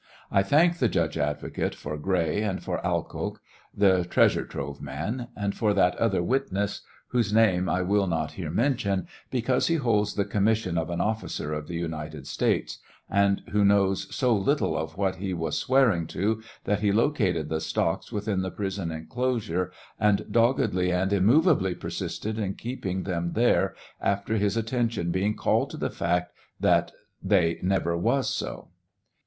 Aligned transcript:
I 0.31 0.41
thank 0.41 0.79
the 0.79 0.89
judge 0.89 1.15
advocate 1.15 1.75
for 1.75 1.95
Gray, 1.95 2.41
and 2.41 2.63
for 2.63 2.83
Alcoke, 2.83 3.39
the 3.71 4.03
treasure 4.03 4.45
trove 4.47 4.81
man; 4.81 5.27
and 5.37 5.53
for 5.55 5.75
that 5.75 5.95
other 5.97 6.23
witness, 6.23 6.81
whose 7.09 7.31
name 7.31 7.69
I 7.69 7.83
will 7.83 8.07
not 8.07 8.31
here 8.31 8.49
mention, 8.49 9.07
because 9.29 9.67
he 9.67 9.75
holds 9.75 10.15
the 10.15 10.25
commission 10.25 10.75
of 10.75 10.89
an 10.89 11.01
officer 11.01 11.53
of 11.53 11.67
the 11.67 11.75
United 11.75 12.25
States, 12.25 12.79
and 13.11 13.43
who 13.51 13.63
knows 13.63 14.07
so 14.09 14.35
little 14.35 14.75
of 14.75 14.97
what 14.97 15.17
he 15.17 15.35
was 15.35 15.55
swearing 15.59 16.07
to 16.07 16.41
that 16.63 16.79
he 16.79 16.91
located 16.91 17.49
the 17.49 17.61
stocks 17.61 18.11
within 18.11 18.41
the 18.41 18.49
prison 18.49 18.89
enclosure, 18.89 19.71
and 19.99 20.25
doggedly 20.31 20.91
and 20.91 21.13
immovably 21.13 21.75
persisted 21.75 22.39
in 22.39 22.55
keeping 22.55 23.03
them 23.03 23.33
there 23.33 23.75
after 24.01 24.37
his 24.37 24.57
attention 24.57 25.11
being 25.11 25.35
called 25.35 25.69
to 25.69 25.77
the 25.77 25.91
fact 25.91 26.31
that 26.59 26.91
they 27.23 27.59
never 27.61 27.95
was 27.95 28.27
so. 28.33 28.69